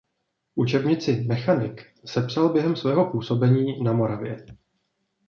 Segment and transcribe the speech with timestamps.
[0.55, 4.45] Učebnici "Mechanik" sepsal během svého působení na Moravě.